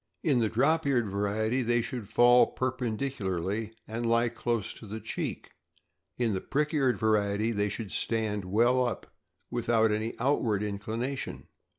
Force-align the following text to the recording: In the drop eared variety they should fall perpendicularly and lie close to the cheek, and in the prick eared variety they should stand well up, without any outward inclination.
In 0.23 0.39
the 0.39 0.49
drop 0.49 0.87
eared 0.87 1.07
variety 1.11 1.61
they 1.61 1.83
should 1.83 2.09
fall 2.09 2.47
perpendicularly 2.47 3.75
and 3.87 4.03
lie 4.03 4.29
close 4.29 4.73
to 4.73 4.87
the 4.87 4.99
cheek, 4.99 5.51
and 6.17 6.29
in 6.29 6.33
the 6.33 6.41
prick 6.41 6.73
eared 6.73 6.97
variety 6.97 7.51
they 7.51 7.69
should 7.69 7.91
stand 7.91 8.43
well 8.43 8.83
up, 8.83 9.13
without 9.51 9.91
any 9.91 10.15
outward 10.17 10.63
inclination. 10.63 11.45